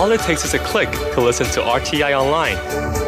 [0.00, 2.54] All it takes is a click to listen to RTI online.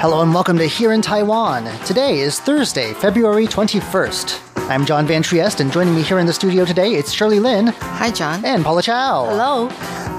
[0.04, 1.64] Hello and welcome to Here in Taiwan.
[1.86, 4.68] Today is Thursday, February 21st.
[4.68, 7.68] I'm John Van Trieste, and joining me here in the studio today, it's Shirley Lin.
[7.68, 8.44] Hi, John.
[8.44, 9.24] And Paula Chow.
[9.30, 9.68] Hello.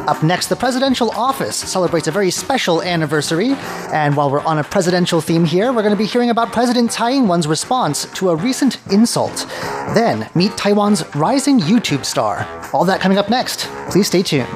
[0.07, 3.51] Up next, the presidential office celebrates a very special anniversary.
[3.93, 6.91] And while we're on a presidential theme here, we're going to be hearing about President
[6.91, 9.45] Tsai Ing wen's response to a recent insult.
[9.93, 12.47] Then, meet Taiwan's rising YouTube star.
[12.73, 13.67] All that coming up next.
[13.91, 14.47] Please stay tuned.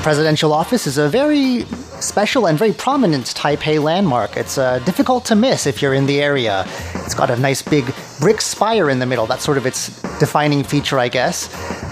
[0.00, 1.64] Presidential office is a very
[2.00, 4.36] special and very prominent Taipei landmark.
[4.36, 6.64] It's uh, difficult to miss if you're in the area.
[6.94, 9.26] It's got a nice big brick spire in the middle.
[9.26, 11.48] That's sort of its defining feature, I guess.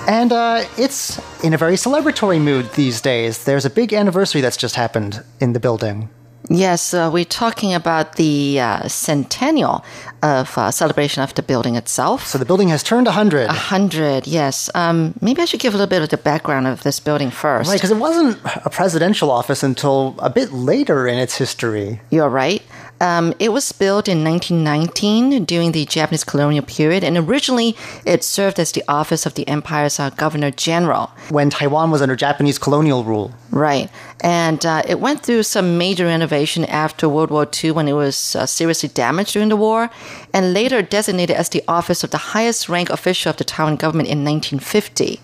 [0.09, 3.45] And uh, it's in a very celebratory mood these days.
[3.45, 6.09] There's a big anniversary that's just happened in the building.
[6.51, 9.85] Yes, uh, we're talking about the uh, centennial
[10.23, 12.27] of uh, celebration of the building itself.
[12.27, 13.49] So the building has turned 100.
[13.49, 14.71] A hundred, yes.
[14.75, 17.69] Um, maybe I should give a little bit of the background of this building first.
[17.69, 22.01] Right, because it wasn't a presidential office until a bit later in its history.
[22.11, 22.63] You're right.
[23.01, 28.59] Um, it was built in 1919 during the Japanese colonial period, and originally it served
[28.59, 31.11] as the office of the empire's uh, governor general.
[31.31, 33.33] When Taiwan was under Japanese colonial rule.
[33.51, 33.89] Right.
[34.21, 38.35] And uh, it went through some major renovation after World War II when it was
[38.35, 39.91] uh, seriously damaged during the war,
[40.35, 44.09] and later designated as the office of the highest rank official of the Taiwan government
[44.09, 45.21] in 1950.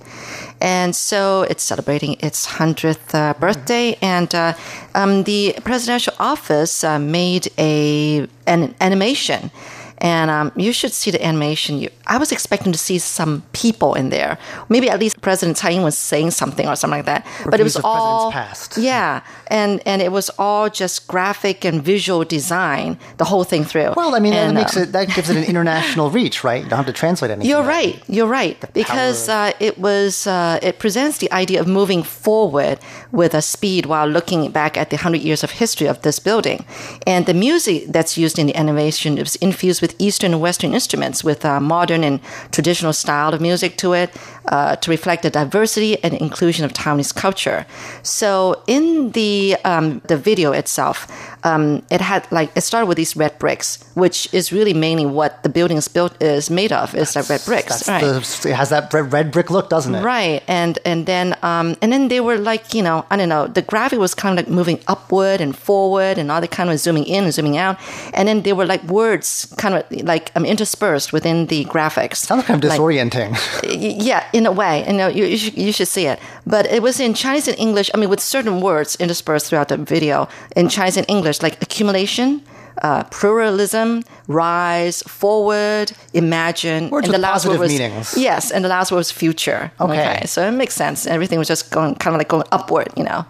[0.64, 3.98] And so it's celebrating its 100th uh, birthday.
[4.00, 4.54] And uh,
[4.94, 9.50] um, the presidential office uh, made a an animation.
[9.98, 11.78] And um, you should see the animation.
[11.78, 14.38] You, I was expecting to see some people in there.
[14.68, 17.26] Maybe at least President Tsai Ing was saying something or something like that.
[17.50, 18.76] but it was all past.
[18.76, 23.92] yeah, and and it was all just graphic and visual design the whole thing through.
[23.96, 26.62] Well, I mean, that makes um, it that gives it an international reach, right?
[26.62, 27.48] You don't have to translate anything.
[27.50, 28.02] You're right.
[28.08, 28.56] You're right.
[28.72, 32.78] Because uh, it was uh, it presents the idea of moving forward
[33.12, 36.64] with a speed while looking back at the hundred years of history of this building,
[37.06, 41.22] and the music that's used in the animation is infused with Eastern and Western instruments,
[41.24, 44.10] with uh, modern and traditional style of music to it
[44.48, 47.66] uh, to reflect the diversity and inclusion of Taiwanese culture.
[48.02, 51.06] So in the um, the video itself,
[51.44, 55.42] um, it had like it started with these red bricks, which is really mainly what
[55.42, 56.94] the building is built is made of.
[56.94, 58.00] Is that red bricks, right?
[58.02, 60.02] the, it has that red, red brick look, doesn't it?
[60.02, 63.46] Right, and and then um, and then they were like you know I don't know
[63.46, 66.78] the graphic was kind of like moving upward and forward and all the kind of
[66.78, 67.78] zooming in and zooming out,
[68.14, 72.16] and then there were like words kind of like um, interspersed within the graphics.
[72.16, 73.32] Sounds kind of disorienting.
[73.64, 76.18] Y- yeah, in a way, you know, you, you, should, you should see it.
[76.44, 77.88] But it was in Chinese and English.
[77.94, 82.42] I mean, with certain words interspersed throughout the video in Chinese and English, like accumulation,
[82.82, 86.90] uh, pluralism, rise, forward, imagine.
[86.90, 88.18] Words and the last word positive was meanings.
[88.18, 89.70] yes, and the last word was future.
[89.80, 90.24] Okay.
[90.26, 91.06] so it makes sense.
[91.06, 93.24] Everything was just going kind of like going upward, you know.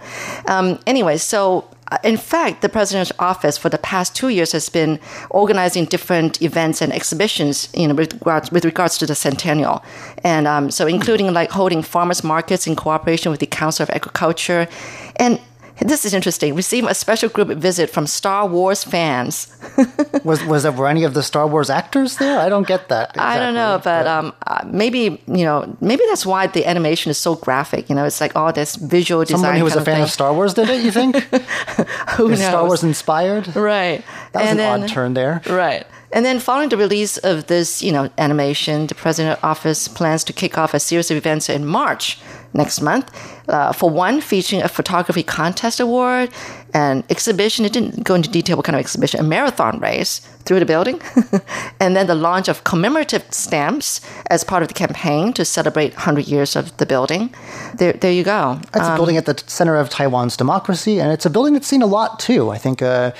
[0.48, 1.68] Um, anyway, so
[2.02, 4.98] in fact, the president's office for the past two years has been
[5.30, 9.82] organizing different events and exhibitions, you know, with regards, with regards to the centennial,
[10.22, 14.66] and um, so including like holding farmers markets in cooperation with the Council of Agriculture,
[15.16, 15.38] and
[15.84, 16.54] this is interesting.
[16.54, 19.54] Receiving a special group visit from Star Wars fans.
[20.24, 22.38] was was there were any of the Star Wars actors there?
[22.40, 23.18] I don't get that.
[23.18, 27.10] I don't know, exactly, but um, uh, maybe you know, maybe that's why the animation
[27.10, 27.88] is so graphic.
[27.88, 29.40] You know, it's like all this visual design.
[29.40, 30.02] someone who was a fan thing.
[30.04, 30.82] of Star Wars did it.
[30.82, 31.16] You think?
[32.16, 32.48] Who Is knows?
[32.48, 33.54] Star Wars inspired?
[33.54, 34.02] right?
[34.32, 35.42] That was and an then, odd turn there.
[35.48, 35.86] Right.
[36.12, 40.32] And then following the release of this, you know, animation, the president office plans to
[40.32, 42.20] kick off a series of events in March
[42.52, 43.10] next month.
[43.48, 46.30] Uh, for one, featuring a photography contest award,
[46.72, 47.64] an exhibition.
[47.64, 51.00] It didn't go into detail what kind of exhibition, a marathon race through the building,
[51.80, 56.26] and then the launch of commemorative stamps as part of the campaign to celebrate 100
[56.26, 57.34] years of the building.
[57.76, 58.60] There, there you go.
[58.74, 61.66] It's um, a building at the center of Taiwan's democracy, and it's a building that's
[61.66, 62.50] seen a lot too.
[62.50, 63.12] I think uh,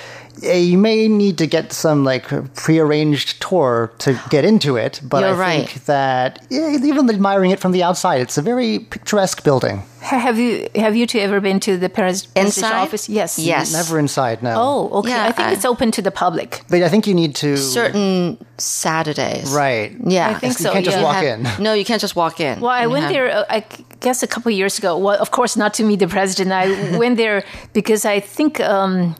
[0.43, 5.35] you may need to get some like prearranged tour to get into it, but You're
[5.35, 5.69] I right.
[5.69, 9.82] think that yeah, even admiring it from the outside, it's a very picturesque building.
[10.05, 12.73] Have you have you two ever been to the presidential Inside?
[12.83, 13.09] office?
[13.09, 13.39] Yes.
[13.39, 13.73] Yes.
[13.73, 14.55] Never inside, no.
[14.56, 15.09] Oh, okay.
[15.11, 16.61] Yeah, I think I- it's open to the public.
[16.69, 19.51] But I think you need to certain Saturdays.
[19.51, 19.93] right.
[20.05, 20.29] Yeah.
[20.29, 20.73] I think You so.
[20.73, 21.03] can't just yeah.
[21.05, 21.25] walk have-
[21.59, 21.62] in.
[21.65, 22.61] No, you can't just walk in.
[22.61, 23.65] Well, I went have- there, uh, I
[24.01, 24.91] guess, a couple of years ago.
[24.99, 26.53] Well, of course, not to meet the president.
[26.53, 27.43] I went there
[27.73, 29.15] because I think um,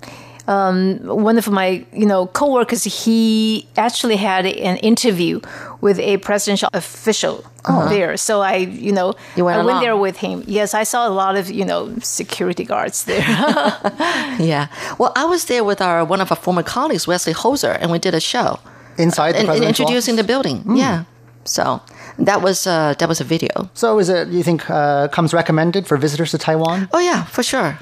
[0.47, 5.41] um, one of my, you know, coworkers he actually had an interview
[5.81, 7.45] with a presidential official
[7.89, 8.17] there.
[8.17, 9.83] So I, you know, You went I went along.
[9.83, 10.43] there with him.
[10.47, 13.25] Yes, I saw a lot of, you know, security guards there.
[14.39, 14.67] Yeah.
[14.99, 17.99] Well, I was there with our one of our former colleagues, Wesley Hoser, and we
[17.99, 18.59] did a show
[18.99, 20.27] Inside the and, and presidential introducing office?
[20.27, 20.77] the building.
[20.77, 21.05] Yeah.
[21.45, 21.81] So
[22.19, 23.69] that was uh, that was a video.
[23.75, 26.89] So is it you think uh, comes recommended for visitors to Taiwan?
[26.93, 27.79] Oh yeah, for sure.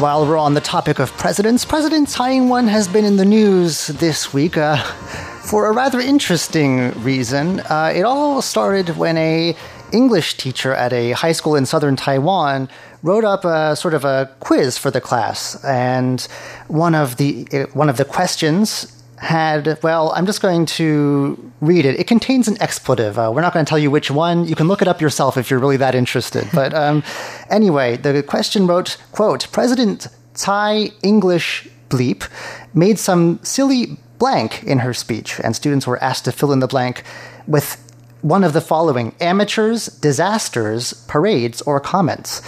[0.00, 3.86] While we're on the topic of presidents, President Tsai Ing-wen has been in the news
[3.86, 7.60] this week uh, for a rather interesting reason.
[7.60, 9.56] Uh, it all started when a
[9.92, 12.68] English teacher at a high school in southern Taiwan
[13.02, 16.28] wrote up a sort of a quiz for the class, and
[16.68, 21.86] one of the uh, one of the questions had well i'm just going to read
[21.86, 21.98] it.
[21.98, 23.18] It contains an expletive.
[23.18, 24.46] Uh, we're not going to tell you which one.
[24.46, 26.46] You can look it up yourself if you're really that interested.
[26.52, 27.02] But um,
[27.50, 32.28] anyway the question wrote quote president tsai english bleep
[32.74, 36.66] made some silly blank in her speech and students were asked to fill in the
[36.66, 37.02] blank
[37.46, 37.82] with
[38.22, 42.42] one of the following amateurs disasters parades or comments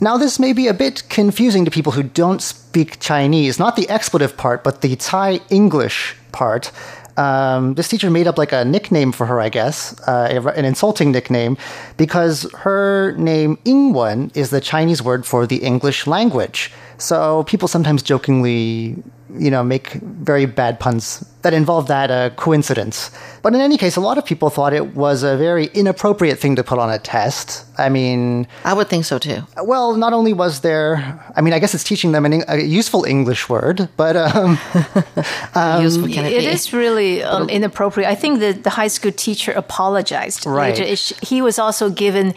[0.00, 3.88] now, this may be a bit confusing to people who don't speak Chinese, not the
[3.88, 6.72] expletive part, but the Tsai English part.
[7.16, 11.12] Um, this teacher made up like a nickname for her, I guess, uh, an insulting
[11.12, 11.58] nickname,
[11.96, 16.72] because her name Ingwen is the Chinese word for the English language.
[16.96, 19.02] So people sometimes jokingly,
[19.38, 23.10] you know, make very bad puns that involve that uh, coincidence.
[23.42, 26.56] But in any case, a lot of people thought it was a very inappropriate thing
[26.56, 27.64] to put on a test.
[27.78, 29.42] I mean, I would think so too.
[29.62, 33.04] well, not only was there, I mean, I guess it's teaching them an, a useful
[33.04, 34.58] English word, but um,
[35.82, 36.46] Useful can it, It be?
[36.46, 38.08] is really um, inappropriate.
[38.10, 40.44] I think that the high school teacher apologized.
[40.46, 40.78] Right.
[40.78, 40.84] later.
[40.84, 42.34] It He was also given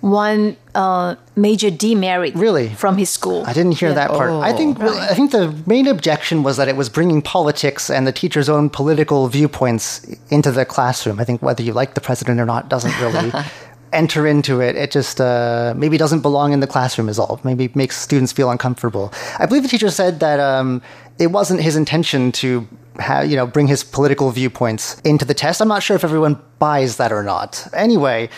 [0.00, 2.68] one uh, major demerit Really?
[2.70, 3.44] from his school.
[3.46, 4.30] I didn't hear that part.
[4.30, 8.12] I think I think the main objection was that it was bringing politics and the
[8.12, 11.20] teacher's own political viewpoints into the classroom.
[11.20, 13.30] I think whether you like the president or not doesn't really
[13.92, 14.76] enter into it.
[14.76, 17.40] It just uh, maybe doesn't belong in the classroom is all.
[17.44, 19.12] Maybe makes students feel uncomfortable.
[19.38, 20.80] I believe the teacher said that um,
[21.18, 22.66] it wasn't his intention to.
[23.26, 25.62] you know, bring his political viewpoints into the test.
[25.62, 27.66] I'm not sure if everyone buys that or not.
[27.72, 28.28] Anyway,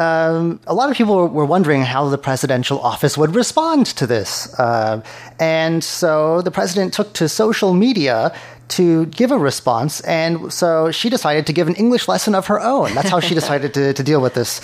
[0.00, 4.58] um, a lot of people were wondering how the presidential office would respond to this.
[4.58, 5.02] Uh,
[5.38, 8.34] and so the president took to social media
[8.68, 10.00] to give a response.
[10.02, 12.94] And so she decided to give an English lesson of her own.
[12.94, 14.60] That's how she decided to, to deal with this,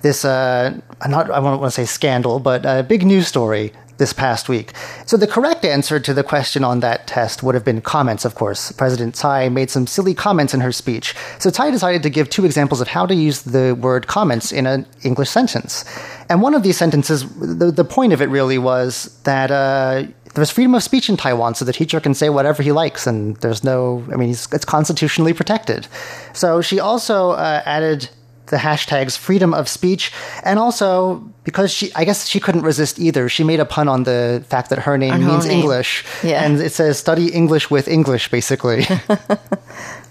[0.00, 4.12] this uh, not, I don't want to say scandal, but a big news story this
[4.12, 4.72] past week.
[5.06, 8.34] So the correct answer to the question on that test would have been comments, of
[8.34, 8.72] course.
[8.72, 11.14] President Tsai made some silly comments in her speech.
[11.38, 14.66] So Tsai decided to give two examples of how to use the word comments in
[14.66, 15.84] an English sentence.
[16.28, 20.04] And one of these sentences, the, the point of it really was that uh,
[20.34, 23.36] there's freedom of speech in Taiwan, so the teacher can say whatever he likes, and
[23.38, 25.88] there's no, I mean, it's, constitutionally protected.
[26.32, 28.10] So she also uh, added
[28.50, 30.12] the hashtags freedom of speech
[30.44, 34.04] and also because she i guess she couldn't resist either she made a pun on
[34.04, 35.58] the fact that her name On her means name.
[35.60, 36.44] english Yeah.
[36.44, 38.86] and it says study english with english basically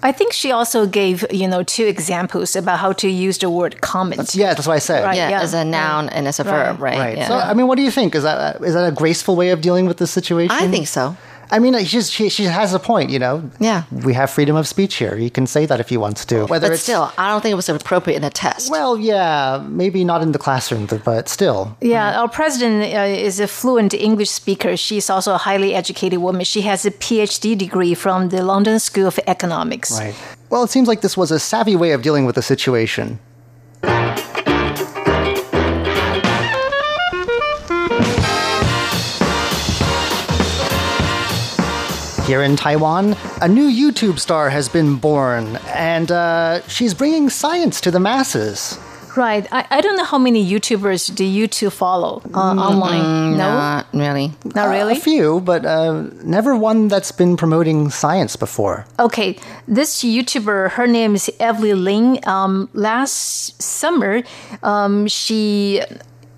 [0.03, 3.82] I think she also gave, you know, two examples about how to use the word
[3.82, 4.36] comment.
[4.36, 5.17] yeah that's what i said Right.
[5.17, 6.98] yeah, yeah, as a noun and as a verb, right?
[7.00, 7.27] right Yeah.
[7.27, 9.60] so i mean what do you think is that is that a graceful way of
[9.62, 11.15] dealing with the situation I think so.
[11.51, 13.84] I mean she's, she, she has a point you know Yeah.
[14.08, 16.68] we have freedom of speech here You can say that if you want to whether
[16.68, 18.70] But it's still, I don't think it was appropriate in a test.
[18.72, 23.48] well yeah maybe not in the classroom but still Yeah, our president uh, is a
[23.48, 24.72] fluent English speaker.
[24.77, 26.44] She's also a highly educated woman.
[26.46, 29.92] She has a PhD degree from the London School of Economics.
[30.00, 30.16] Right.
[30.51, 33.20] Well, it seems like this was a savvy way of dealing with the situation.
[42.27, 47.79] Here in Taiwan, a new YouTube star has been born, and uh, she's bringing science
[47.79, 48.77] to the masses.
[49.15, 49.48] Right.
[49.50, 53.01] I, I don't know how many YouTubers do you two follow uh, mm, online.
[53.01, 54.34] Mm, no, not really.
[54.53, 54.96] Not really.
[54.96, 58.86] Uh, a few, but uh, never one that's been promoting science before.
[59.00, 62.27] Okay, this YouTuber, her name is Evelyn Ling.
[62.27, 64.22] Um, last summer,
[64.63, 65.81] um, she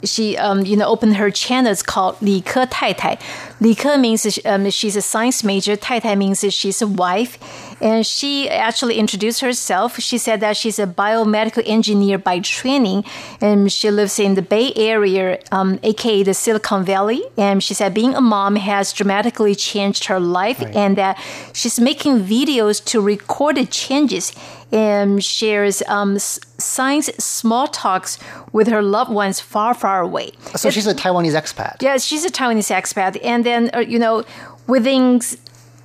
[0.03, 1.71] she um, you know opened her channel.
[1.71, 3.17] It's called Li Ke Tai Tai.
[3.59, 5.75] Li Ke means um, she's a science major.
[5.75, 7.37] Tai Tai means she's a wife.
[7.81, 9.99] And she actually introduced herself.
[9.99, 13.05] She said that she's a biomedical engineer by training.
[13.41, 17.23] And she lives in the Bay Area, um, aka the Silicon Valley.
[17.37, 20.75] And she said being a mom has dramatically changed her life right.
[20.75, 21.17] and that
[21.53, 24.33] she's making videos to record the changes
[24.71, 28.19] and shares um, science small talks
[28.51, 30.31] with her loved ones far, far away.
[30.55, 31.81] So she's a Taiwanese expat.
[31.81, 33.19] Yeah, she's a Taiwanese expat.
[33.23, 34.23] And then uh, you know,
[34.67, 35.21] within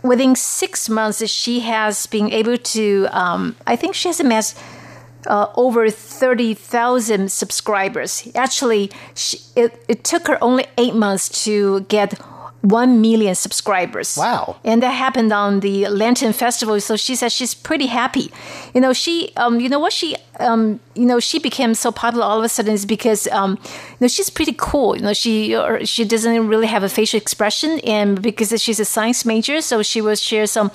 [0.03, 2.85] within six months, she has been able to.
[3.11, 4.55] Um, I think she has amassed
[5.27, 8.13] uh, over thirty thousand subscribers.
[8.35, 12.21] Actually, she, it it took her only eight months to get.
[12.65, 14.17] 1 million subscribers.
[14.17, 14.57] Wow.
[14.65, 16.81] And that happened on the Lantern Festival.
[16.81, 18.33] So she said she's pretty happy.
[18.73, 22.25] You know, she, um, you know what she, um, you know, she became so popular
[22.25, 24.97] all of a sudden is because, um, you know, she's pretty cool.
[24.97, 28.87] You know, she, or she doesn't really have a facial expression and because she's a
[28.87, 30.71] science major, so she will share some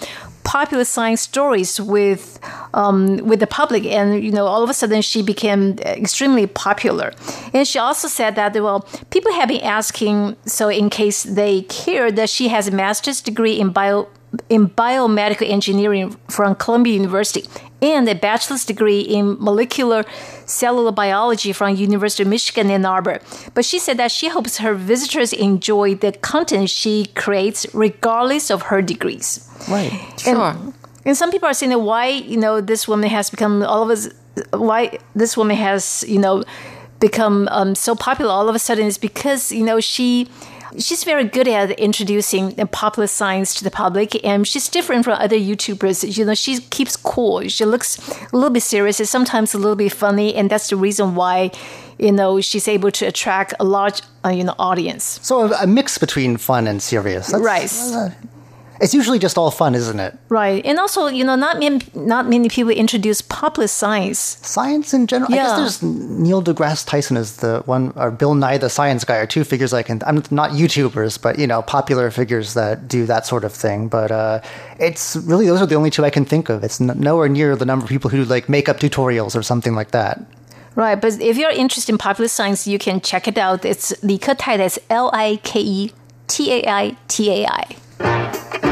[0.50, 2.40] popular science stories with,
[2.74, 3.86] um, with the public.
[3.86, 7.14] And, you know, all of a sudden she became extremely popular.
[7.54, 8.80] And she also said that, well,
[9.12, 13.60] people have been asking, so in case they care, that she has a master's degree
[13.60, 14.08] in bio
[14.48, 17.44] in biomedical engineering from Columbia University
[17.82, 20.04] and a bachelor's degree in molecular
[20.46, 23.20] cellular biology from University of Michigan Ann Arbor.
[23.54, 28.64] But she said that she hopes her visitors enjoy the content she creates regardless of
[28.64, 29.50] her degrees.
[29.70, 29.92] Right.
[30.18, 30.56] Sure.
[31.06, 33.90] And some people are saying that why, you know, this woman has become all of
[33.90, 34.10] us,
[34.52, 36.44] why this woman has, you know,
[37.00, 40.28] become um, so popular all of a sudden is because, you know, she
[40.78, 45.38] she's very good at introducing popular science to the public and she's different from other
[45.38, 46.18] youtubers.
[46.18, 47.48] You know she keeps cool.
[47.48, 47.98] She looks
[48.32, 51.52] a little bit serious and sometimes a little bit funny and that's the reason why
[51.98, 55.20] you know she's able to attract a large uh, you know audience.
[55.24, 57.28] So a, a mix between fun and serious.
[57.32, 58.16] That's- right
[58.82, 60.18] it's usually just all fun, isn't it?
[60.30, 60.66] Right.
[60.66, 64.20] And also, you know, not many, not many people introduce popular science.
[64.42, 65.32] Science in general.
[65.32, 65.44] Yeah.
[65.44, 69.18] I guess there's Neil deGrasse Tyson is the one, or Bill Nye the science guy,
[69.18, 73.06] are two figures I can, I'm not YouTubers, but, you know, popular figures that do
[73.06, 73.90] that sort of thing.
[73.90, 74.42] But uh,
[74.80, 76.64] it's really, those are the only two I can think of.
[76.64, 79.92] It's nowhere near the number of people who like make up tutorials or something like
[79.92, 80.22] that.
[80.76, 83.66] Right, but if you're interested in popular science, you can check it out.
[83.66, 84.56] It's Li Ke Tai.
[84.56, 85.92] That's L I K E
[86.28, 88.69] T A I T A I.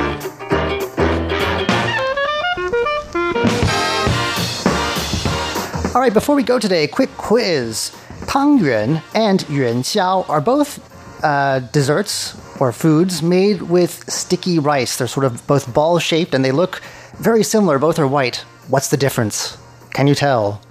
[5.98, 7.92] All right, before we go today, a quick quiz.
[8.28, 10.78] Tang Yuan and Yuan Xiao are both
[11.24, 14.96] uh, desserts or foods made with sticky rice.
[14.96, 16.84] They're sort of both ball shaped and they look
[17.18, 17.80] very similar.
[17.80, 18.46] Both are white.
[18.68, 19.58] What's the difference?
[19.90, 20.62] Can you tell?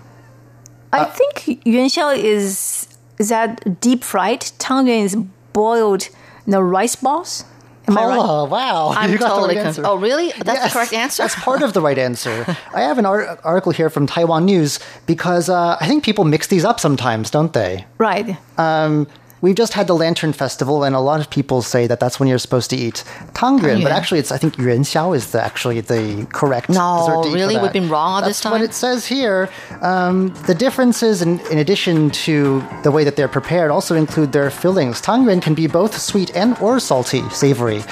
[0.92, 2.86] I think yuan xiao is
[3.18, 4.42] is that deep fried.
[4.60, 5.16] Tang yuan is
[5.52, 6.04] boiled
[6.46, 7.44] you know, rice balls.
[7.88, 8.18] Am I right?
[8.20, 8.92] Oh, wow.
[8.96, 9.78] I'm You got the totally right confused.
[9.80, 9.88] answer.
[9.90, 10.32] Oh, really?
[10.32, 11.22] That's Yes, the correct answer?
[11.22, 12.44] That's part of the right answer.
[12.74, 16.46] I have an ar- article here from Taiwan News because uh, I think people mix
[16.48, 17.84] these up sometimes, don't they?
[17.98, 18.36] Right.
[18.58, 19.06] Um,
[19.40, 22.28] we've just had the Lantern Festival, and a lot of people say that that's when
[22.28, 25.80] you're supposed to eat tangyuan, but actually, it's I think yuan xiao is the, actually
[25.80, 27.58] the correct No, dessert to eat for really?
[27.58, 28.52] We've been wrong all That's this time.
[28.52, 29.48] what it says here.
[29.82, 34.50] Um, the differences, in, in addition to the way that they're prepared, also include their
[34.50, 35.00] fillings.
[35.02, 37.82] Tangyuan can be both sweet and or salty, savory.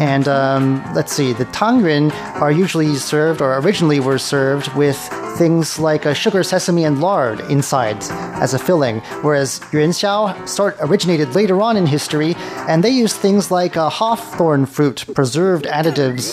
[0.00, 4.98] And um, let's see, the tangyuan are usually served, or originally were served with
[5.38, 7.96] things like sugar, sesame, and lard inside
[8.42, 12.34] as a filling, whereas yuan xiao start originated later on in history,
[12.68, 16.24] and they used things like uh, hawthorn fruit, preserved additives,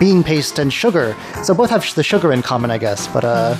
[0.00, 1.16] bean paste, and sugar.
[1.44, 3.06] So both have the sugar in common, I guess.
[3.06, 3.54] But uh,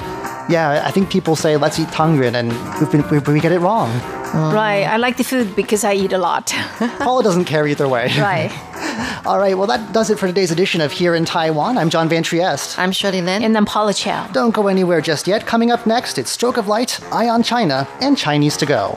[0.51, 2.49] yeah, I think people say let's eat tangyuan, and
[2.81, 3.89] we've been, we, we get it wrong.
[4.35, 4.85] Right.
[4.85, 6.47] I like the food because I eat a lot.
[6.99, 8.09] Paula doesn't care either way.
[8.19, 8.51] right.
[9.27, 11.79] All right, well that does it for today's edition of Here in Taiwan.
[11.79, 12.79] I'm John Van Trieste.
[12.79, 13.43] I'm Shirley Lin.
[13.43, 14.27] And then Paula Chow.
[14.33, 15.47] Don't go anywhere just yet.
[15.47, 18.97] Coming up next, it's Stroke of Light, Eye on China, and Chinese to Go.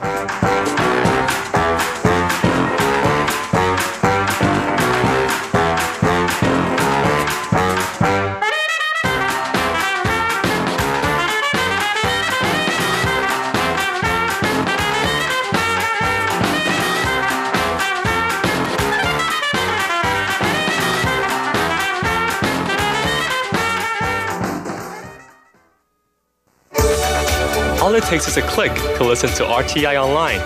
[28.12, 30.38] Takes is a click to listen to RTI online.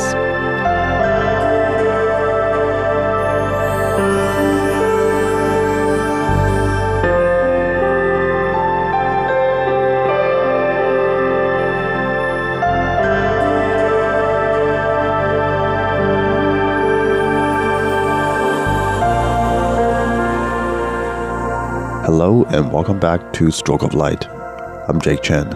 [22.05, 24.40] Hello and welcome back to Stroke of Light.
[24.87, 25.47] I'm Jake Chen.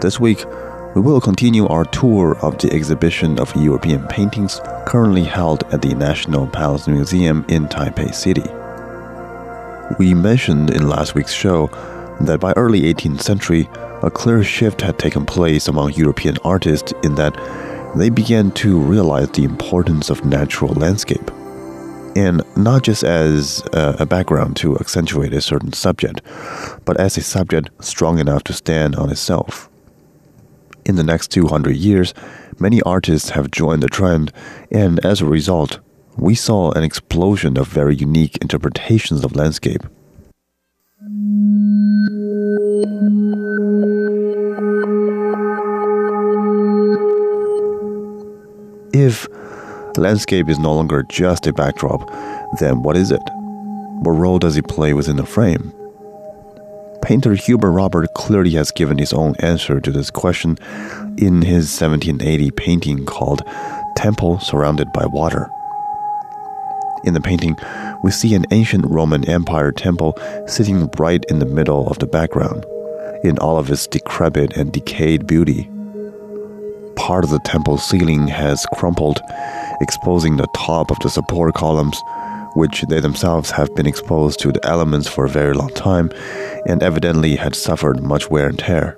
[0.00, 0.44] This week,
[0.94, 5.94] we will continue our tour of the exhibition of European paintings currently held at the
[5.94, 8.44] National Palace Museum in Taipei City.
[9.98, 11.68] We mentioned in last week's show
[12.20, 13.66] that by early 18th century,
[14.02, 17.34] a clear shift had taken place among European artists in that
[17.96, 21.30] they began to realize the importance of natural landscape
[22.16, 26.20] and not just as a, background to accentuate a certain subject,
[26.84, 29.68] but as a subject strong enough to stand on itself.
[30.84, 32.14] In the next 200 years,
[32.58, 34.32] many artists have joined the trend,
[34.70, 35.80] and as a result,
[36.16, 39.82] we saw an explosion of very unique interpretations of landscape.
[48.92, 49.26] If
[49.98, 52.08] landscape is no longer just a backdrop,
[52.58, 53.22] then what is it?
[54.02, 55.72] What role does it play within the frame?
[57.02, 60.58] Painter Hubert Robert clearly has given his own answer to this question
[61.18, 63.42] in his 1780 painting called
[63.96, 65.48] Temple Surrounded by Water.
[67.04, 67.56] In the painting,
[68.02, 72.64] we see an ancient Roman Empire temple sitting right in the middle of the background,
[73.22, 75.68] in all of its decrepit and decayed beauty.
[76.96, 79.20] Part of the temple ceiling has crumpled,
[79.80, 82.00] exposing the top of the support columns,
[82.54, 86.10] which they themselves have been exposed to the elements for a very long time
[86.66, 88.96] and evidently had suffered much wear and tear.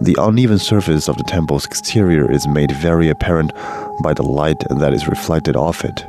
[0.00, 3.52] The uneven surface of the temple's exterior is made very apparent
[4.02, 6.04] by the light that is reflected off it.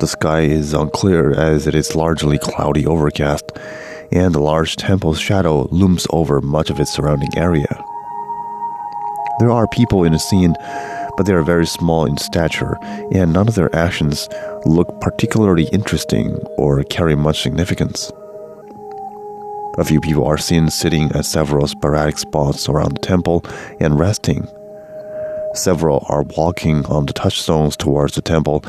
[0.00, 3.44] The sky is unclear as it is largely cloudy overcast,
[4.10, 7.84] and the large temple's shadow looms over much of its surrounding area.
[9.40, 10.54] There are people in the scene
[11.18, 12.78] but they are very small in stature,
[13.12, 14.28] and none of their actions
[14.64, 18.12] look particularly interesting or carry much significance.
[19.78, 23.44] A few people are seen sitting at several sporadic spots around the temple
[23.80, 24.46] and resting.
[25.54, 28.62] Several are walking on the touchstones towards the temple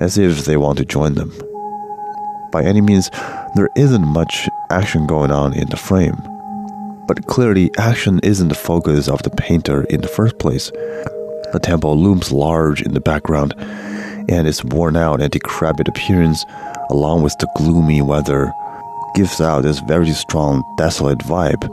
[0.00, 1.30] as if they want to join them.
[2.52, 3.10] By any means,
[3.54, 6.16] there isn't much action going on in the frame.
[7.06, 10.70] But clearly, action isn't the focus of the painter in the first place.
[10.70, 13.54] The temple looms large in the background,
[14.28, 16.44] and its worn out and decrepit appearance,
[16.90, 18.52] along with the gloomy weather,
[19.14, 21.68] gives out this very strong, desolate vibe,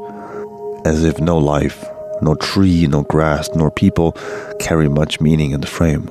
[0.86, 1.86] as if no life,
[2.22, 4.13] no tree, no grass, nor people
[4.60, 6.10] carry much meaning in the frame.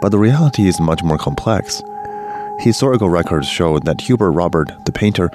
[0.00, 1.82] But the reality is much more complex.
[2.60, 5.30] Historical records show that Hubert Robert, the painter,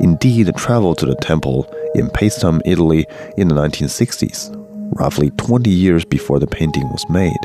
[0.00, 4.54] indeed traveled to the temple in Paestum, Italy in the 1960s
[4.92, 7.38] roughly 20 years before the painting was made.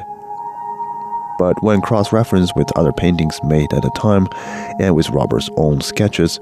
[1.39, 4.27] But when cross referenced with other paintings made at the time
[4.79, 6.39] and with Robert's own sketches,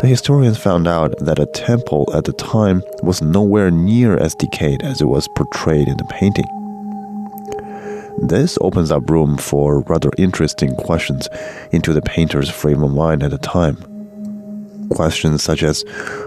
[0.00, 4.82] the historians found out that a temple at the time was nowhere near as decayed
[4.82, 6.61] as it was portrayed in the painting.
[8.18, 11.28] This opens up room for rather interesting questions
[11.72, 13.76] into the painter's frame of mind at the time.
[14.90, 15.84] Questions such as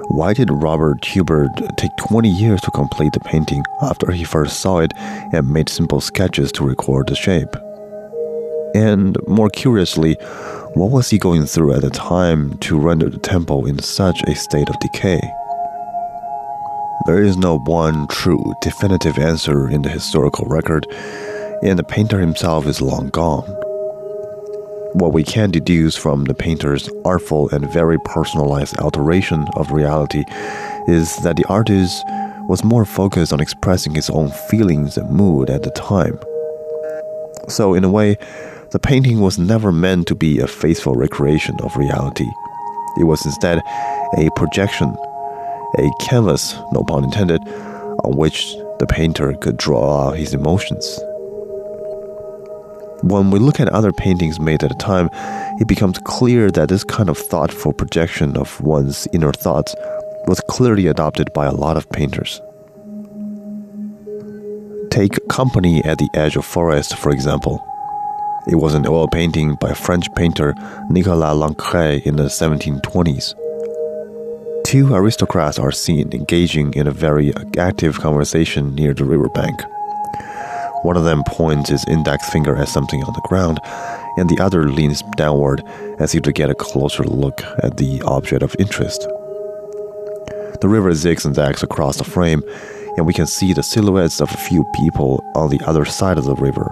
[0.09, 4.79] why did Robert Hubert take 20 years to complete the painting after he first saw
[4.79, 4.91] it
[5.33, 7.55] and made simple sketches to record the shape?
[8.73, 10.15] And more curiously,
[10.73, 14.35] what was he going through at the time to render the temple in such a
[14.35, 15.21] state of decay?
[17.05, 20.87] There is no one true, definitive answer in the historical record,
[21.61, 23.47] and the painter himself is long gone.
[24.93, 30.23] What we can deduce from the painter's artful and very personalized alteration of reality
[30.87, 32.01] is that the artist
[32.47, 36.19] was more focused on expressing his own feelings and mood at the time.
[37.49, 38.17] So, in a way,
[38.71, 42.29] the painting was never meant to be a faithful recreation of reality.
[42.99, 43.61] It was instead
[44.17, 44.95] a projection,
[45.77, 47.41] a canvas, no pun intended,
[48.05, 50.99] on which the painter could draw out his emotions.
[53.01, 55.09] When we look at other paintings made at the time,
[55.59, 59.75] it becomes clear that this kind of thoughtful projection of one's inner thoughts
[60.27, 62.41] was clearly adopted by a lot of painters.
[64.89, 67.63] Take Company at the Edge of Forest, for example.
[68.47, 70.53] It was an oil painting by French painter
[70.89, 73.33] Nicolas Lancret in the 1720s.
[74.63, 79.59] Two aristocrats are seen engaging in a very active conversation near the riverbank.
[80.85, 83.59] One of them points his index finger at something on the ground,
[84.17, 85.63] and the other leans downward
[85.97, 89.01] as if to get a closer look at the object of interest.
[90.61, 92.43] The river zigs and zags across the frame,
[92.97, 96.25] and we can see the silhouettes of a few people on the other side of
[96.25, 96.71] the river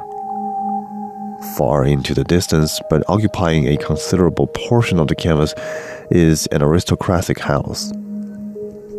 [1.58, 5.54] far into the distance, but occupying a considerable portion of the canvas,
[6.10, 7.92] is an aristocratic house.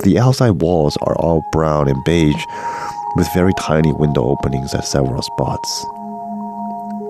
[0.03, 2.45] The outside walls are all brown and beige,
[3.17, 5.87] with very tiny window openings at several spots.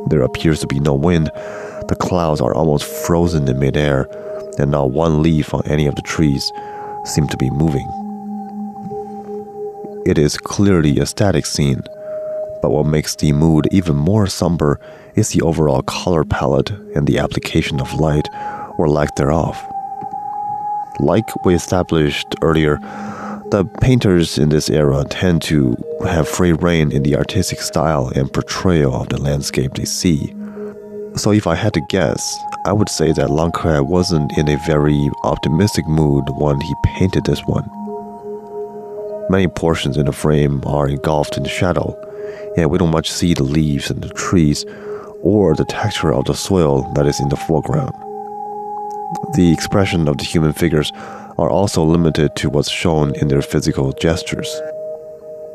[0.06, 1.30] There appears to be no wind.
[1.88, 4.06] The clouds are almost frozen in midair,
[4.58, 6.52] and not one leaf on any of the trees
[7.04, 7.88] seem to be moving.
[10.06, 11.82] It is clearly a static scene,
[12.60, 14.78] but what makes the mood even more somber
[15.14, 18.28] is the overall color palette and the application of light
[18.78, 19.56] or lack thereof.
[21.00, 22.78] Like we established earlier,
[23.54, 28.32] the painters in this era tend to have free reign in the artistic style and
[28.32, 30.34] portrayal of the landscape they see.
[31.14, 32.36] So, if I had to guess,
[32.66, 37.42] I would say that Lancret wasn't in a very optimistic mood when he painted this
[37.46, 37.70] one.
[39.30, 41.94] Many portions in the frame are engulfed in shadow,
[42.56, 44.64] and we don't much see the leaves and the trees
[45.22, 47.94] or the texture of the soil that is in the foreground.
[49.36, 50.90] The expression of the human figures
[51.38, 54.48] are also limited to what's shown in their physical gestures,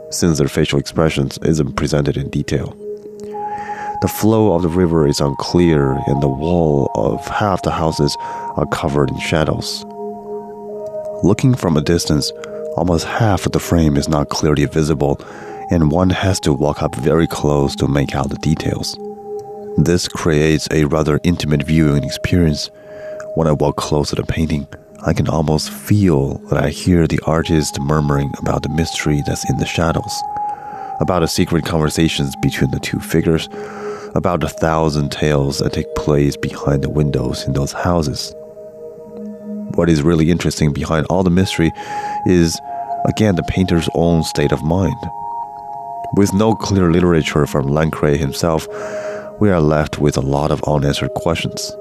[0.10, 2.76] since their facial expressions isn't presented in detail.
[4.02, 8.16] The flow of the river is unclear, and the wall of half the houses
[8.56, 9.84] are covered in shadows.
[11.22, 12.32] Looking from a distance,
[12.78, 15.20] almost half of the frame is not clearly visible,
[15.70, 18.98] and one has to walk up very close to make out the details.
[19.78, 22.70] This creates a rather intimate viewing experience.
[23.36, 24.68] When I walk close to the painting,
[25.06, 29.58] I can almost feel that I hear the artist murmuring about the mystery that's in
[29.58, 30.22] the shadows,
[31.00, 33.48] about the secret conversations between the two figures,
[34.14, 38.34] about the thousand tales that take place behind the windows in those houses.
[39.76, 41.72] What is really interesting behind all the mystery
[42.26, 42.60] is,
[43.06, 44.98] again, the painter's own state of mind.
[46.18, 48.68] With no clear literature from Lancret himself,
[49.40, 51.72] we are left with a lot of unanswered questions.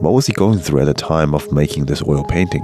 [0.00, 2.62] What was he going through at the time of making this oil painting?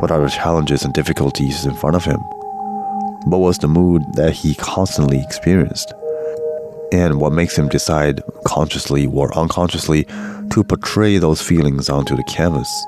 [0.00, 2.16] What are the challenges and difficulties in front of him?
[3.26, 5.92] What was the mood that he constantly experienced?
[6.90, 10.04] And what makes him decide, consciously or unconsciously,
[10.52, 12.86] to portray those feelings onto the canvas?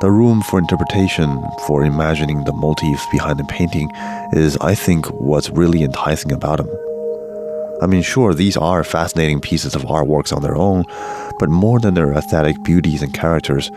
[0.00, 3.90] The room for interpretation, for imagining the motifs behind the painting,
[4.34, 6.68] is, I think, what's really enticing about him.
[7.82, 10.84] I mean, sure, these are fascinating pieces of artworks on their own,
[11.38, 13.70] but more than their aesthetic beauties and characters,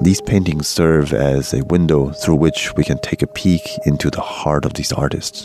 [0.00, 4.20] these paintings serve as a window through which we can take a peek into the
[4.20, 5.44] heart of these artists.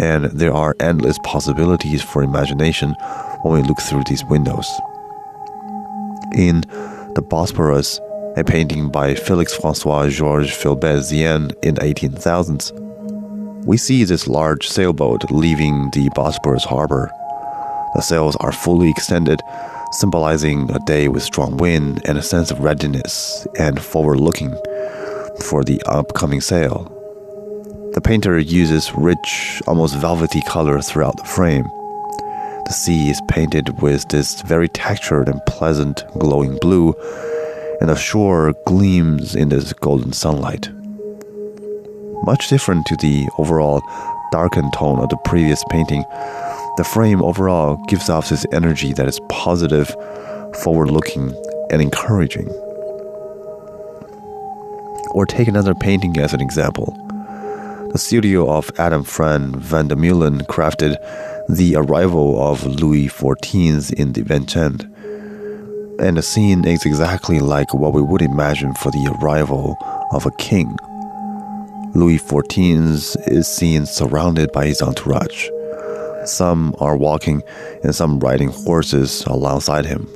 [0.00, 2.94] And there are endless possibilities for imagination
[3.42, 4.68] when we look through these windows.
[6.36, 6.60] In
[7.14, 7.98] The Bosporus,
[8.36, 12.89] a painting by Félix Francois Georges Philibert Ziem in the 1800s,
[13.64, 17.10] we see this large sailboat leaving the Bosporus harbor.
[17.94, 19.40] The sails are fully extended,
[19.92, 24.52] symbolizing a day with strong wind and a sense of readiness and forward looking
[25.44, 26.96] for the upcoming sail.
[27.94, 31.64] The painter uses rich, almost velvety color throughout the frame.
[32.66, 36.94] The sea is painted with this very textured and pleasant glowing blue,
[37.80, 40.70] and the shore gleams in this golden sunlight
[42.24, 43.82] much different to the overall
[44.30, 46.04] darkened tone of the previous painting.
[46.76, 49.94] The frame overall gives off this energy that is positive,
[50.62, 51.34] forward looking,
[51.70, 52.48] and encouraging.
[55.12, 56.96] Or take another painting as an example.
[57.92, 60.96] The studio of Adam Frans van der Meulen crafted
[61.48, 64.82] the arrival of Louis XIV in the Vincennes.
[65.98, 69.76] And the scene is exactly like what we would imagine for the arrival
[70.12, 70.76] of a king.
[71.92, 75.48] Louis XIV is seen surrounded by his entourage.
[76.24, 77.42] Some are walking
[77.82, 80.08] and some riding horses alongside him.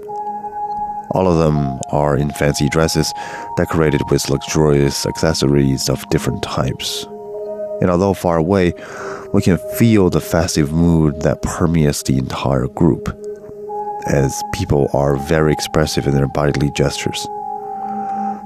[1.11, 3.13] All of them are in fancy dresses
[3.57, 7.07] decorated with luxurious accessories of different types.
[7.81, 8.73] And although far away,
[9.33, 13.09] we can feel the festive mood that permeates the entire group,
[14.07, 17.27] as people are very expressive in their bodily gestures.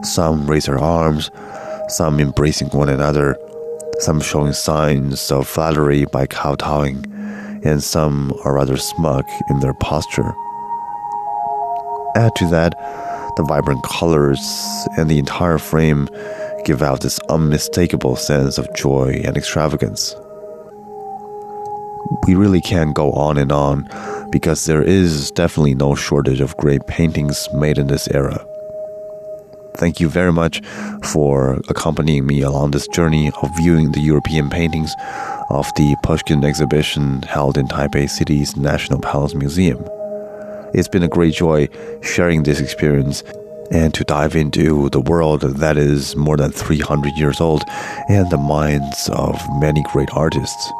[0.03, 1.31] Some raise their arms,
[1.88, 3.37] some embracing one another,
[3.98, 7.05] some showing signs of flattery by kowtowing,
[7.64, 10.33] and some are rather smug in their posture.
[12.14, 12.74] Add to that
[13.37, 14.40] the vibrant colors
[14.96, 16.09] and the entire frame
[16.64, 20.14] give out this unmistakable sense of joy and extravagance.
[22.27, 23.88] We really can't go on and on
[24.31, 28.44] because there is definitely no shortage of great paintings made in this era.
[29.79, 30.61] Thank you very much
[31.05, 34.93] for accompanying me along this journey of viewing the European paintings
[35.51, 39.88] of the Pushkin exhibition held in Taipei City's National Palace Museum.
[40.75, 41.69] It's been a great joy
[42.03, 43.23] sharing this experience
[43.71, 47.62] and to dive into the world that is more than 300 years old
[48.09, 50.73] and the minds of many great artists.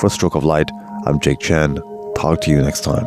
[0.00, 0.70] For Stroke of Light,
[1.06, 1.78] I'm Jake Chen.
[2.16, 3.06] Talk to you next time.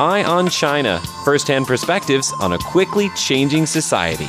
[0.00, 4.24] Eye on China first hand perspectives on a quickly changing society.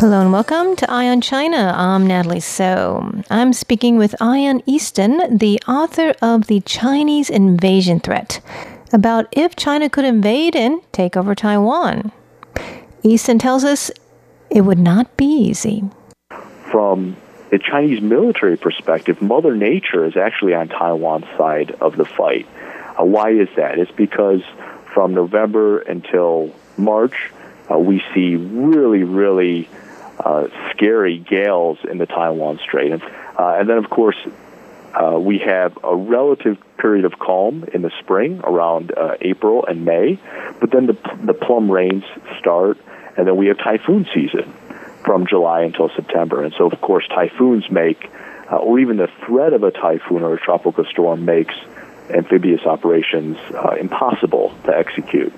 [0.00, 1.74] Hello and welcome to Eye on China.
[1.76, 3.12] I'm Natalie So.
[3.28, 8.40] I'm speaking with Ian Easton, the author of The Chinese Invasion Threat,
[8.90, 12.10] about if China could invade and take over Taiwan.
[13.02, 13.90] Easton tells us
[14.48, 15.84] it would not be easy
[16.74, 17.16] from
[17.50, 22.48] the Chinese military perspective, Mother Nature is actually on Taiwan's side of the fight.
[22.98, 23.78] Uh, why is that?
[23.78, 24.42] It's because
[24.92, 27.30] from November until March,
[27.70, 29.68] uh, we see really, really
[30.18, 32.90] uh, scary gales in the Taiwan Strait.
[32.90, 34.16] And, uh, and then, of course,
[34.94, 39.84] uh, we have a relative period of calm in the spring around uh, April and
[39.84, 40.18] May,
[40.58, 42.02] but then the, the plum rains
[42.40, 42.78] start,
[43.16, 44.52] and then we have typhoon season
[45.04, 46.42] from July until September.
[46.42, 48.10] And so, of course, typhoons make,
[48.50, 51.54] uh, or even the threat of a typhoon or a tropical storm makes
[52.10, 55.32] amphibious operations uh, impossible to execute.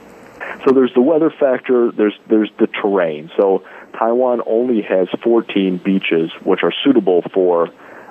[0.64, 1.92] So there's the weather factor.
[1.92, 3.30] There's there's the terrain.
[3.36, 3.64] So
[3.98, 7.68] Taiwan only has 14 beaches which are suitable for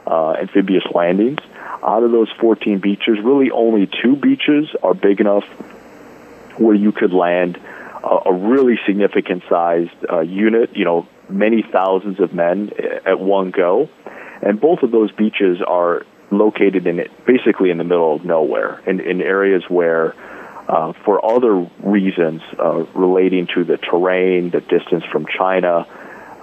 [0.08, 1.40] uh, amphibious landings.
[1.84, 5.44] Out of those 14 beaches, really only two beaches are big enough
[6.58, 7.60] where you could land
[8.04, 10.76] a, a really significant sized uh, unit.
[10.76, 12.72] You know, many thousands of men
[13.06, 13.90] at one go.
[14.42, 19.00] And both of those beaches are located in basically in the middle of nowhere, in,
[19.00, 20.16] in areas where,
[20.68, 25.88] uh, for other reasons uh, relating to the terrain, the distance from China,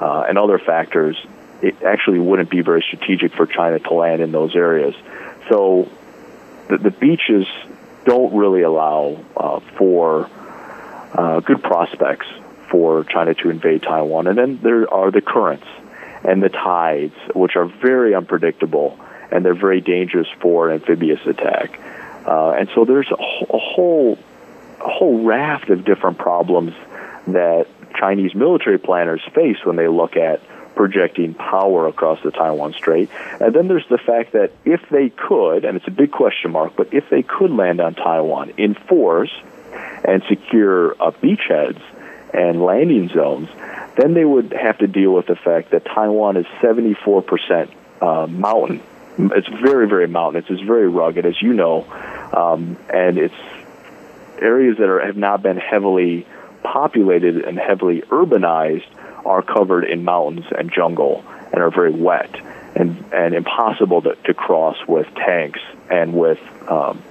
[0.01, 1.17] uh, and other factors,
[1.63, 4.95] it actually wouldn't be very strategic for China to land in those areas.
[5.49, 5.89] So
[6.69, 7.47] the, the beaches
[8.05, 10.29] don't really allow uh, for
[11.15, 12.27] uh, good prospects
[12.73, 14.27] for China to invade Taiwan.
[14.27, 15.67] And then there are the currents
[16.25, 18.99] and the tides, which are very unpredictable
[19.31, 21.79] and they're very dangerous for an amphibious attack.
[22.27, 24.19] Uh, and so there's a, a whole
[24.81, 26.73] a whole raft of different problems
[27.29, 27.67] that
[27.99, 30.41] Chinese military planners face when they look at
[30.75, 33.09] projecting power across the Taiwan Strait.
[33.41, 36.75] And then there's the fact that if they could, and it's a big question mark,
[36.77, 39.31] but if they could land on Taiwan in force,
[40.05, 41.81] and secure uh, beachheads
[42.33, 43.49] and landing zones,
[43.97, 48.83] then they would have to deal with the fact that Taiwan is 74% uh, mountain.
[49.19, 50.49] It's very, very mountainous.
[50.49, 51.85] It's very rugged, as you know,
[52.33, 53.35] um, and it's
[54.41, 56.27] areas that are, have not been heavily
[56.63, 58.87] populated and heavily urbanized
[59.25, 62.35] are covered in mountains and jungle and are very wet
[62.75, 67.03] and, and impossible to, to cross with tanks and with um,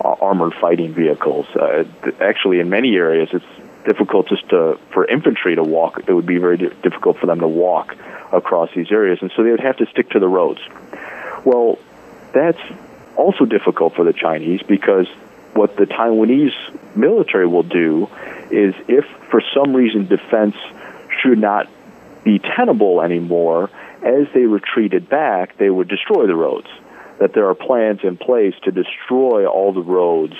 [0.00, 1.46] armored fighting vehicles.
[1.54, 1.84] Uh,
[2.20, 3.44] actually, in many areas, it's
[3.84, 6.04] difficult just to, for infantry to walk.
[6.06, 7.96] It would be very difficult for them to walk
[8.32, 10.60] across these areas, and so they would have to stick to the roads.
[11.44, 11.78] Well,
[12.32, 12.60] that's
[13.16, 15.06] also difficult for the Chinese because
[15.54, 18.08] what the Taiwanese military will do
[18.50, 20.56] is if for some reason defense
[21.20, 21.68] should not
[22.24, 23.70] be tenable anymore,
[24.02, 26.68] as they retreated back, they would destroy the roads.
[27.20, 30.34] That there are plans in place to destroy all the roads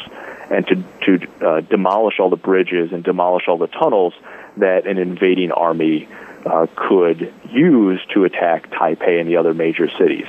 [0.52, 0.84] and to,
[1.18, 4.12] to uh, demolish all the bridges and demolish all the tunnels
[4.58, 6.08] that an invading army
[6.44, 10.26] uh, could use to attack Taipei and the other major cities.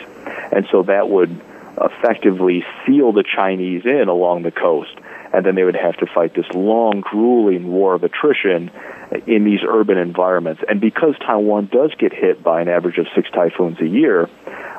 [0.51, 1.41] And so that would
[1.79, 4.95] effectively seal the Chinese in along the coast.
[5.33, 8.69] And then they would have to fight this long, grueling war of attrition
[9.25, 10.61] in these urban environments.
[10.67, 14.29] And because Taiwan does get hit by an average of six typhoons a year,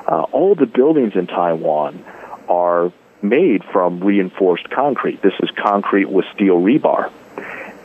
[0.07, 2.03] uh, all the buildings in Taiwan
[2.47, 5.21] are made from reinforced concrete.
[5.21, 7.11] This is concrete with steel rebar.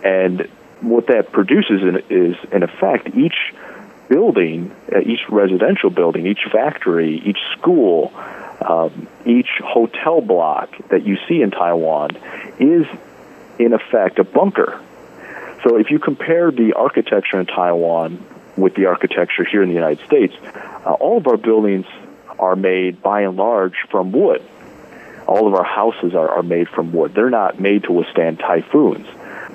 [0.04, 0.48] And
[0.80, 3.54] what that produces is, in effect, each
[4.08, 8.12] building, uh, each residential building, each factory, each school,
[8.60, 12.10] um, each hotel block that you see in Taiwan
[12.58, 12.86] is,
[13.58, 14.80] in effect, a bunker.
[15.62, 18.24] So if you compare the architecture in Taiwan
[18.56, 21.86] with the architecture here in the United States, uh, all of our buildings
[22.38, 24.42] are made by and large from wood.
[25.30, 27.14] All of our houses are, are made from wood.
[27.14, 29.06] They're not made to withstand typhoons.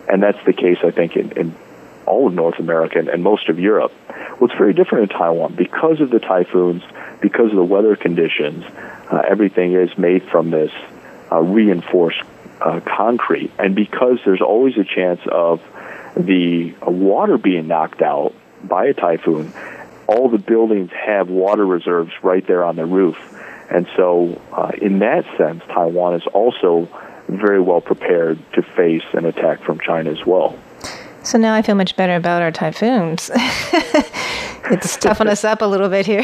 [0.07, 1.55] And that's the case, I think, in, in
[2.05, 3.91] all of North America and, and most of Europe.
[4.39, 6.81] What's very different in Taiwan, because of the typhoons,
[7.21, 8.63] because of the weather conditions,
[9.11, 10.71] uh, everything is made from this
[11.31, 12.21] uh, reinforced
[12.61, 13.51] uh, concrete.
[13.59, 15.61] And because there's always a chance of
[16.15, 18.33] the uh, water being knocked out
[18.63, 19.53] by a typhoon,
[20.07, 23.17] all the buildings have water reserves right there on the roof.
[23.69, 26.87] And so, uh, in that sense, Taiwan is also
[27.27, 30.57] very well prepared to face an attack from China as well.
[31.23, 33.31] So now I feel much better about our typhoons.
[33.35, 36.23] it's toughened us up a little bit here.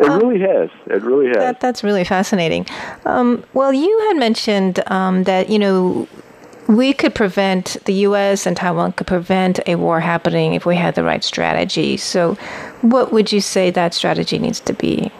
[0.00, 0.70] It really has.
[0.86, 1.36] It really has.
[1.36, 2.66] That, that's really fascinating.
[3.04, 6.08] Um, well, you had mentioned um, that you know
[6.68, 8.46] we could prevent the U.S.
[8.46, 11.96] and Taiwan could prevent a war happening if we had the right strategy.
[11.96, 12.34] So,
[12.80, 15.12] what would you say that strategy needs to be?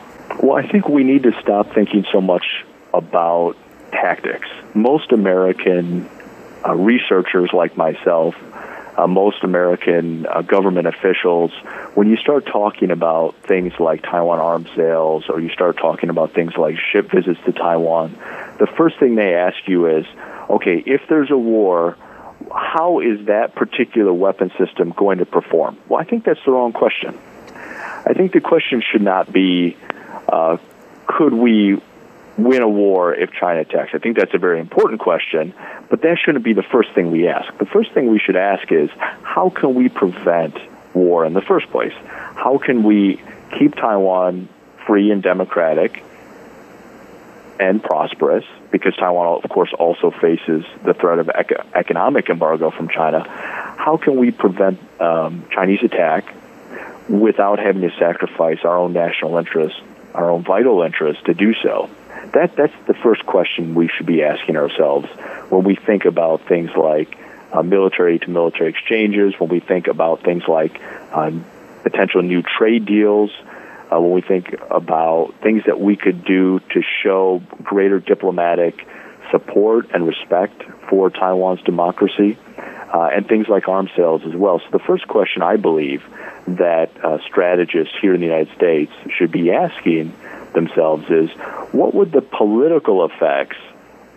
[0.42, 3.56] Well, I think we need to stop thinking so much about
[3.92, 4.48] tactics.
[4.74, 6.08] Most American
[6.66, 8.34] uh, researchers like myself
[9.00, 11.52] uh, most American uh, government officials,
[11.94, 16.34] when you start talking about things like Taiwan arms sales or you start talking about
[16.34, 18.12] things like ship visits to Taiwan,
[18.58, 20.06] the first thing they ask you is,
[20.48, 21.96] okay, if there's a war,
[22.54, 25.78] how is that particular weapon system going to perform?
[25.88, 27.18] Well, I think that's the wrong question.
[28.04, 29.76] I think the question should not be,
[30.30, 30.56] uh,
[31.06, 31.80] could we
[32.38, 33.90] win a war if China attacks?
[33.94, 35.54] I think that's a very important question,
[35.88, 37.56] but that shouldn't be the first thing we ask.
[37.58, 38.90] The first thing we should ask is
[39.22, 40.56] how can we prevent
[40.94, 41.92] war in the first place?
[42.34, 43.20] How can we
[43.58, 44.48] keep Taiwan
[44.86, 46.02] free and democratic
[47.58, 48.44] and prosperous?
[48.70, 53.28] Because Taiwan, of course, also faces the threat of economic embargo from China.
[53.28, 56.34] How can we prevent um, Chinese attack
[57.08, 59.80] without having to sacrifice our own national interests,
[60.14, 61.88] our own vital interests to do so?
[62.32, 65.08] that that's the first question we should be asking ourselves
[65.48, 67.16] when we think about things like
[67.52, 70.80] uh, military to military exchanges, when we think about things like
[71.12, 71.30] uh,
[71.82, 73.30] potential new trade deals,
[73.92, 78.86] uh, when we think about things that we could do to show greater diplomatic
[79.32, 84.60] support and respect for Taiwan's democracy, uh, and things like arms sales as well.
[84.60, 86.02] So the first question I believe
[86.56, 90.14] that uh, strategists here in the United States should be asking
[90.54, 91.30] themselves is
[91.72, 93.56] what would the political effects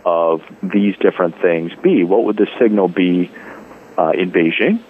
[0.04, 2.04] of these different things be?
[2.04, 3.30] What would the signal be
[3.96, 4.82] uh, in Beijing?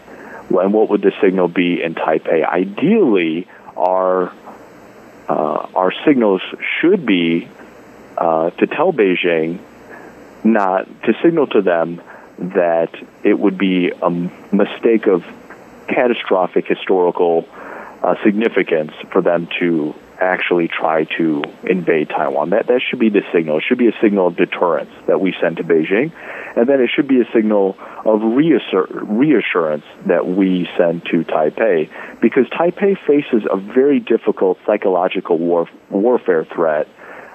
[0.51, 2.45] And what would the signal be in Taipei?
[2.47, 4.33] Ideally, our
[5.29, 6.43] uh, our signals
[6.81, 7.49] should be
[8.17, 9.59] uh, to tell Beijing
[10.45, 12.03] not to signal to them
[12.39, 12.91] that
[13.23, 15.25] it would be a mistake of
[15.87, 17.49] catastrophic historical
[18.03, 22.51] uh, significance for them to actually try to invade Taiwan.
[22.51, 23.59] That that should be the signal.
[23.59, 26.13] It should be a signal of deterrence that we send to Beijing,
[26.57, 31.91] and then it should be a signal of reassur- reassurance that we send to Taipei,
[32.21, 36.87] because Taipei faces a very difficult psychological war- warfare threat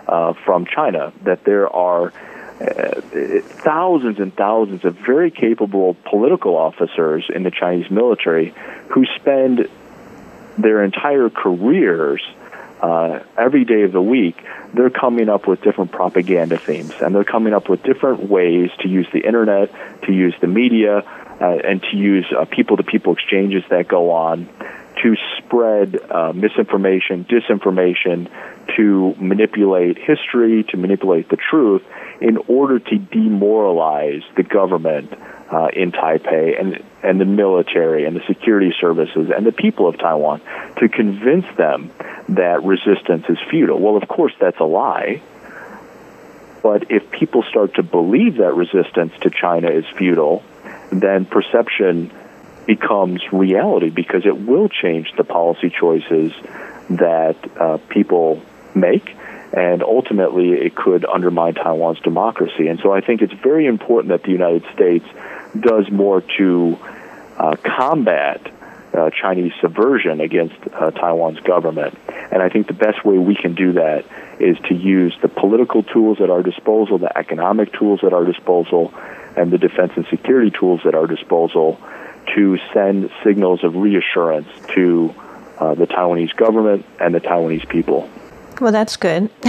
[0.07, 1.11] uh, from China.
[1.23, 2.13] That there are
[2.59, 8.53] thousands and thousands of very capable political officers in the Chinese military
[8.89, 9.69] who spend
[10.57, 12.21] their entire careers
[12.81, 14.37] uh, every day of the week,
[14.73, 18.87] they're coming up with different propaganda themes, and they're coming up with different ways to
[18.87, 19.71] use the internet,
[20.03, 20.99] to use the media,
[21.41, 24.47] uh, and to use people to people exchanges that go on
[25.01, 28.29] to spread uh, misinformation, disinformation,
[28.75, 31.83] to manipulate history, to manipulate the truth
[32.21, 35.13] in order to demoralize the government
[35.51, 39.97] uh, in Taipei and and the military and the security services and the people of
[39.97, 40.41] Taiwan
[40.79, 41.91] to convince them
[42.29, 43.79] that resistance is futile.
[43.79, 45.21] Well, of course, that's a lie.
[46.61, 50.43] But if people start to believe that resistance to China is futile,
[50.91, 52.11] then perception
[52.67, 56.33] becomes reality because it will change the policy choices
[56.89, 58.41] that uh, people
[58.75, 59.15] make
[59.53, 62.67] and ultimately it could undermine Taiwan's democracy.
[62.67, 65.05] And so I think it's very important that the United States
[65.59, 66.77] does more to
[67.37, 68.51] uh, combat
[68.93, 71.97] uh, Chinese subversion against uh, Taiwan's government.
[72.31, 74.05] And I think the best way we can do that
[74.39, 78.93] is to use the political tools at our disposal, the economic tools at our disposal,
[79.35, 81.79] and the defense and security tools at our disposal
[82.35, 85.13] to send signals of reassurance to
[85.57, 88.09] uh, the Taiwanese government and the Taiwanese people.
[88.59, 89.29] Well, that's good.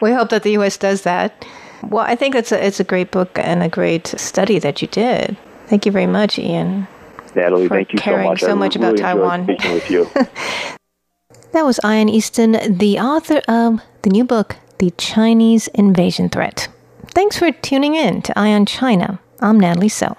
[0.00, 0.76] we hope that the U.S.
[0.76, 1.46] does that.
[1.82, 4.88] Well, I think it's a, it's a great book and a great study that you
[4.88, 5.36] did.
[5.66, 6.88] Thank you very much, Ian.
[7.34, 8.40] Natalie, thank you so much.
[8.40, 9.44] so I much really about Taiwan.
[9.44, 10.10] Speaking with you.
[11.52, 16.68] that was Ian Easton, the author of the new book, The Chinese Invasion Threat.
[17.08, 19.20] Thanks for tuning in to Eye on China.
[19.40, 20.16] I'm Natalie So.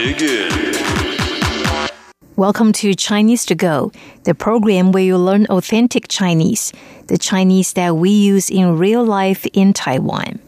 [0.00, 0.50] Dig in.
[2.36, 3.92] Welcome to Chinese to Go,
[4.24, 6.72] the program where you learn authentic Chinese,
[7.08, 10.38] the Chinese that we use in real life in Taiwan.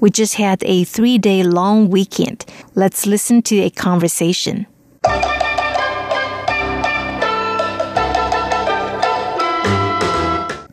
[0.00, 2.44] We just had a three day long weekend.
[2.74, 4.66] Let's listen to a conversation.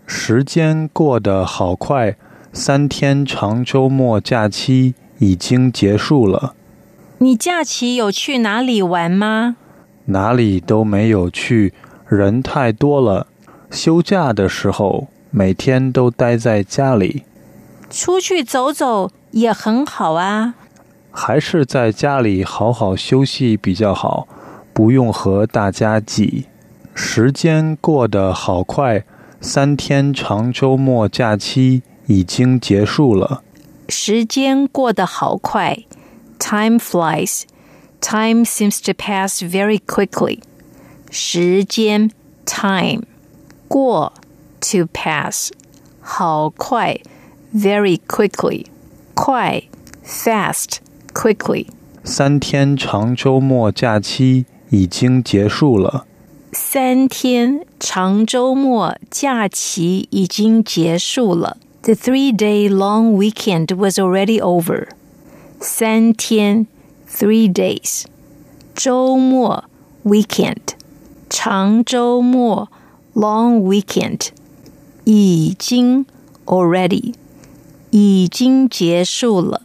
[0.05, 2.17] 时间过得好快，
[2.53, 6.53] 三天长周末假期已经结束了。
[7.22, 9.54] 你假期有去哪里玩吗？
[10.06, 11.72] 哪里都没有去，
[12.08, 13.28] 人太多了。
[13.70, 17.22] 休假的时候，每天都待在家里。
[17.88, 20.56] 出去走走也很好啊。
[21.12, 24.26] 还是在家里好好休息比较好，
[24.72, 26.46] 不用和大家挤。
[26.92, 29.04] 时间过得好快。
[29.40, 33.44] 三天长周末假期已经结束了。
[33.88, 35.76] 时间过得好快
[36.41, 37.43] ，Time flies.
[37.99, 40.41] Time seems to pass very quickly.
[41.09, 42.11] 时间
[42.45, 43.03] time
[43.67, 44.13] 过
[44.59, 45.51] to pass
[46.01, 46.99] 好快
[47.55, 48.65] very quickly
[49.13, 49.63] 快
[50.05, 50.77] fast
[51.13, 51.67] quickly
[52.03, 56.05] 三天长周末假期已经结束了。
[56.53, 61.57] 三天长周末假期已经结束了。
[61.83, 64.87] The three-day long weekend was already over.
[65.61, 66.67] 三天
[67.09, 68.05] three days.
[68.75, 69.63] 周末
[70.03, 70.75] weekend.
[71.29, 72.69] 长周末
[73.13, 74.29] long weekend.
[75.05, 76.05] 已经
[76.45, 77.13] already.
[77.91, 79.61] 已经结束了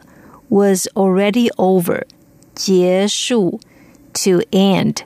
[0.48, 2.04] was already over.
[2.54, 3.60] 结束
[4.12, 4.98] to end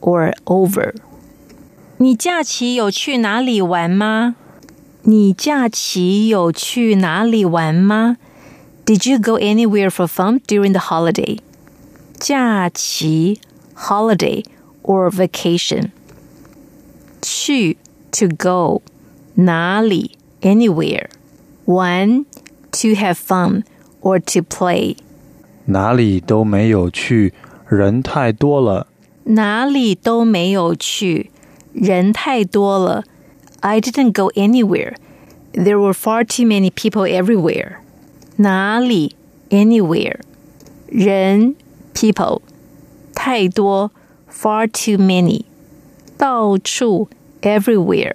[0.00, 0.94] or over.
[1.98, 4.36] 你假期有去哪里玩吗？
[5.02, 8.16] 你假期有去哪里玩吗
[8.86, 11.38] ？Did you go anywhere for fun during the holiday?
[12.18, 13.40] 假期
[13.74, 14.44] holiday
[14.82, 15.90] or vacation.
[17.20, 17.76] 去
[18.10, 18.82] to go
[19.34, 21.08] 哪里 anywhere.
[21.64, 22.24] One
[22.72, 23.64] to have fun
[24.00, 24.96] or to play.
[25.66, 27.32] 哪里都没有去，
[27.68, 28.88] 人太多了。
[29.24, 31.30] 哪里都没有去，
[31.72, 33.04] 人太多了。
[33.60, 34.94] I didn't go anywhere.
[35.52, 37.76] There were far too many people everywhere.
[38.36, 39.16] 哪里
[39.50, 40.20] anywhere.
[40.86, 41.54] 人
[41.94, 42.42] people
[43.14, 43.90] 太多
[44.30, 45.44] far too many.
[46.16, 47.08] 到处
[47.40, 48.14] everywhere.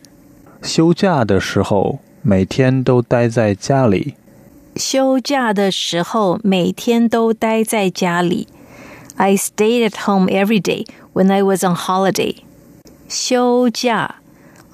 [0.62, 4.16] 休假的时候，每天都待在家里。
[4.76, 8.48] 休假的时候，每天都待在家里。
[9.16, 12.36] I stayed at home every day when I was on holiday.
[13.10, 14.16] 休假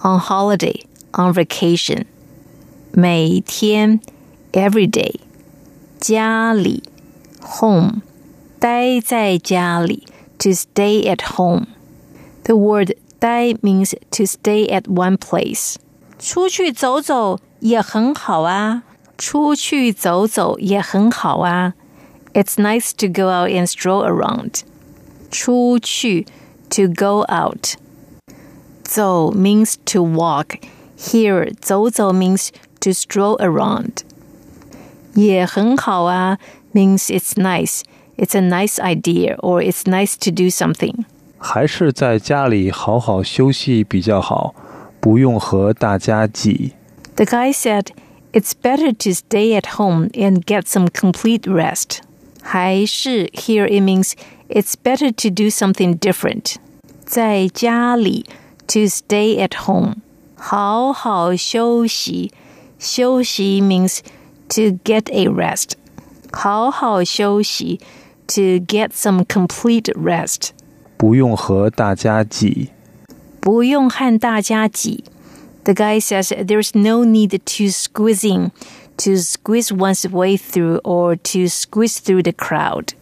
[0.03, 0.81] on holiday
[1.13, 2.05] on vacation.
[2.91, 4.01] 每天
[4.51, 5.15] every day.
[5.99, 6.83] 家里
[7.41, 8.01] home
[8.59, 10.07] 待在家里
[10.37, 11.67] to stay at home.
[12.43, 15.75] The word 待 means to stay at one place.
[16.19, 18.83] 出去走走也很好啊。
[19.17, 21.73] 出去走走也很好啊。
[22.33, 24.61] It's nice to go out and stroll around.
[25.31, 26.25] 出去
[26.69, 27.75] to go out.
[28.83, 30.57] 走 means to walk.
[30.97, 34.03] Here 走走 means to stroll around.
[35.17, 36.37] 也很好啊
[36.73, 37.81] means it's nice.
[38.17, 41.05] It's a nice idea or it's nice to do something.
[41.37, 44.53] 还是在家里好好休息比较好，
[44.99, 46.73] 不用和大家挤。
[47.15, 47.87] The guy said,
[48.31, 51.99] It's better to stay at home and get some complete rest.
[52.41, 54.13] 还是 here it means
[54.49, 56.55] it's better to do something different.
[57.05, 58.25] 在家里
[58.67, 59.97] to stay at home.
[60.35, 62.31] 好好休息
[62.79, 63.99] 休息 means
[64.49, 65.73] to get a rest.
[66.31, 67.79] 好好休息
[68.27, 70.49] to get some complete rest.
[70.97, 72.69] 不用和大家挤。
[73.39, 75.03] 不用和大家挤。
[75.65, 78.51] The guy says there's no need to squeezing,
[78.97, 82.93] to squeeze one's way through or to squeeze through the crowd.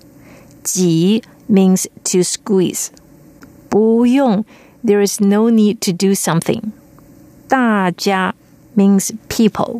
[0.64, 2.90] 挤 means to squeeze.
[3.70, 4.46] 不用
[4.84, 6.72] there is no need to do something.
[7.48, 8.36] 大家
[8.76, 9.80] means people.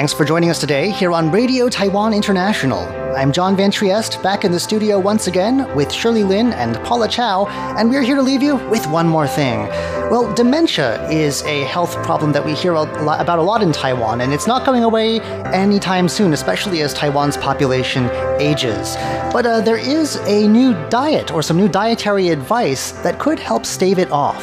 [0.09, 2.81] Thanks for joining us today here on Radio Taiwan International.
[3.15, 7.09] I'm John Van Trigt, back in the studio once again with Shirley Lin and Paula
[7.09, 7.47] Chow,
[7.77, 9.69] and we're here to leave you with one more thing.
[10.11, 13.73] Well, dementia is a health problem that we hear a lot, about a lot in
[13.73, 18.09] Taiwan, and it's not going away anytime soon, especially as Taiwan's population
[18.41, 18.97] ages.
[19.35, 23.67] But uh, there is a new diet or some new dietary advice that could help
[23.67, 24.43] stave it off.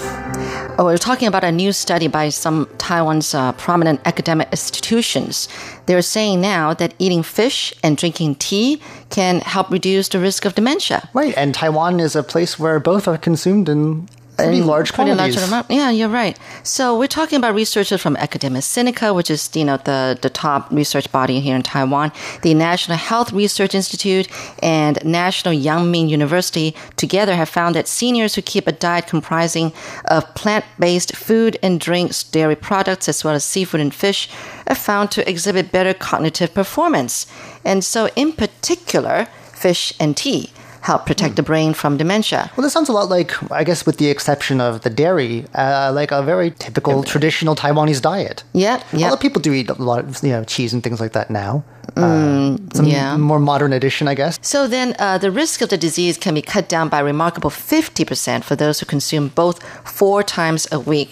[0.78, 5.50] Oh, we're talking about a new study by some Taiwan's uh, prominent academic institutions.
[5.88, 10.54] They're saying now that eating fish and drinking tea can help reduce the risk of
[10.54, 11.10] dementia.
[11.14, 15.34] Right, and Taiwan is a place where both are consumed in pretty large Pretty large
[15.34, 15.48] quantities.
[15.48, 15.70] amount.
[15.70, 16.38] Yeah, you're right.
[16.64, 20.72] So we're talking about researchers from Academia Sinica, which is you know the the top
[20.72, 22.12] research body here in Taiwan,
[22.42, 24.28] the National Health Research Institute,
[24.62, 29.72] and National Yangming University together have found that seniors who keep a diet comprising
[30.06, 34.30] of plant-based food and drinks, dairy products, as well as seafood and fish,
[34.68, 37.26] are found to exhibit better cognitive performance.
[37.64, 40.52] And so, in particular, fish and tea
[40.86, 42.42] help protect the brain from dementia.
[42.56, 45.92] Well, this sounds a lot like, I guess, with the exception of the dairy, uh,
[46.00, 48.44] like a very typical traditional Taiwanese diet.
[48.54, 49.08] Yeah, yeah.
[49.08, 51.14] A lot of people do eat a lot of you know cheese and things like
[51.14, 51.64] that now.
[51.98, 53.18] Uh, some Mm, yeah.
[53.18, 54.38] more modern edition, I guess.
[54.42, 57.50] So then, uh, the risk of the disease can be cut down by a remarkable
[57.52, 61.10] 50% for those who consume both four times a week.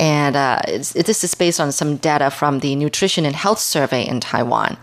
[0.00, 4.18] And uh, this is based on some data from the Nutrition and Health Survey in
[4.20, 4.78] Taiwan.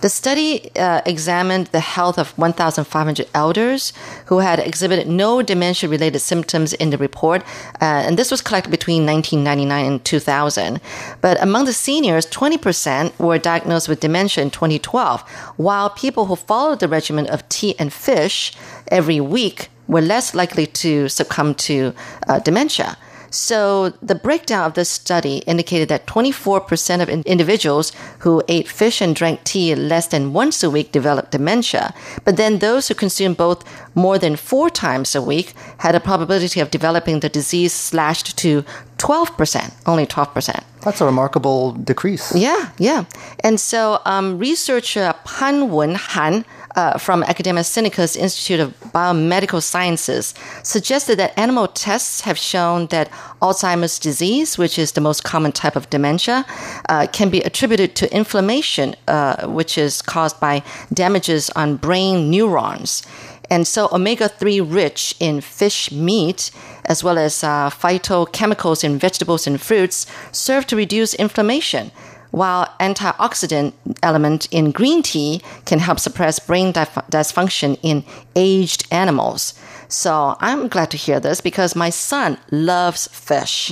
[0.00, 3.92] The study uh, examined the health of 1,500 elders
[4.26, 7.42] who had exhibited no dementia related symptoms in the report.
[7.82, 10.80] Uh, and this was collected between 1999 and 2000.
[11.20, 15.22] But among the seniors, 20% were diagnosed with dementia in 2012,
[15.56, 18.52] while people who followed the regimen of tea and fish
[18.86, 21.92] every week were less likely to succumb to
[22.28, 22.96] uh, dementia.
[23.30, 29.00] So the breakdown of this study indicated that 24% of in- individuals who ate fish
[29.00, 31.94] and drank tea less than once a week developed dementia.
[32.24, 33.64] But then those who consumed both
[33.94, 38.64] more than four times a week had a probability of developing the disease slashed to
[38.98, 40.64] 12%, only 12%.
[40.82, 42.34] That's a remarkable decrease.
[42.34, 43.04] Yeah, yeah.
[43.40, 46.44] And so um, researcher Pan Wen Han
[46.76, 53.10] uh, from Academia Sinica's Institute of Biomedical Sciences suggested that animal tests have shown that
[53.42, 56.44] Alzheimer's disease, which is the most common type of dementia,
[56.88, 60.62] uh, can be attributed to inflammation, uh, which is caused by
[60.92, 63.02] damages on brain neurons.
[63.50, 66.52] And so, omega 3 rich in fish meat,
[66.84, 71.90] as well as uh, phytochemicals in vegetables and fruits, serve to reduce inflammation,
[72.30, 73.72] while antioxidant
[74.02, 78.04] element in green tea can help suppress brain dysfunction in
[78.36, 79.54] aged animals.
[79.88, 83.68] So I'm glad to hear this because my son loves fish.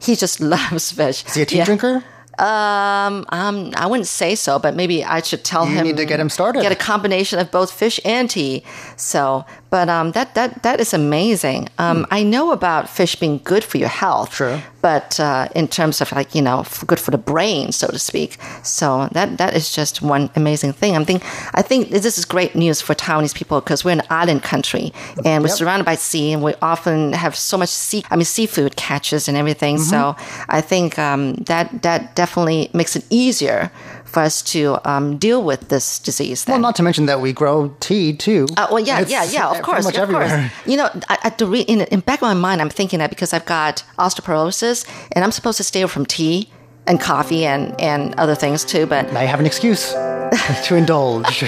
[0.00, 1.24] He just loves fish.
[1.26, 1.64] Is he a tea Yeah.
[1.66, 2.02] drinker?
[2.38, 5.84] Um, um, I wouldn't say so, but maybe I should tell You him.
[5.86, 6.62] need to get him started.
[6.62, 8.64] Get a combination of both fish and tea.
[8.96, 11.68] So, but um, that that that is amazing.
[11.78, 14.34] Um, I know about fish being good for your health.
[14.34, 14.62] Sure.
[14.82, 18.38] But uh, in terms of like you know, good for the brain, so to speak.
[18.62, 20.96] So that that is just one amazing thing.
[20.96, 21.22] I'm think
[21.54, 24.92] I think this is great news for Taiwanese people because we're an island country
[25.24, 25.58] and we're Yep.
[25.58, 28.02] surrounded by sea, and we often have so much sea.
[28.10, 29.78] I mean, seafood catches and everything.
[29.78, 30.16] So
[30.48, 33.70] I think um, that that definitely makes it easier
[34.10, 36.44] for us to um, deal with this disease.
[36.46, 38.46] Well, not to mention that we grow tea too.
[38.56, 39.50] Uh, well, yeah, It's yeah, yeah.
[39.50, 40.28] Of course, much of everywhere.
[40.28, 40.66] course.
[40.66, 43.10] You know, I, I, the re- in, in back of my mind, I'm thinking that
[43.10, 46.50] because I've got osteoporosis and I'm supposed to stay away from tea
[46.86, 48.86] and coffee and and other things too.
[48.86, 49.92] But Now you have an excuse
[50.66, 51.44] to indulge.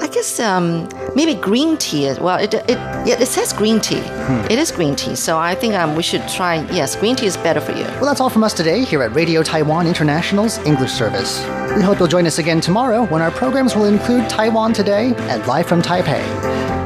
[0.00, 2.06] I guess um, maybe green tea.
[2.06, 4.00] is- Well, it it yeah, it says green tea.
[4.00, 4.44] Hmm.
[4.50, 6.54] It is green tea, so I think um, we should try.
[6.72, 7.84] Yes, green tea is better for you.
[7.98, 11.40] Well, that's all from us today here at Radio Taiwan International's English service.
[11.76, 15.46] We hope you'll join us again tomorrow when our programs will include Taiwan Today and
[15.46, 16.22] Live from Taipei.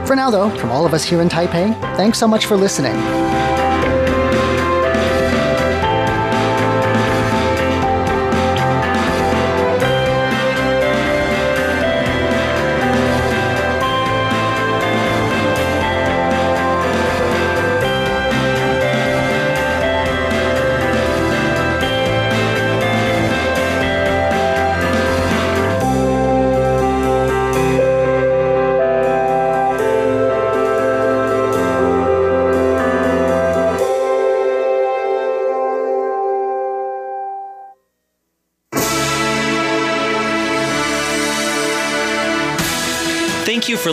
[0.06, 2.96] For now, though, from all of us here in Taipei, thanks so much for listening.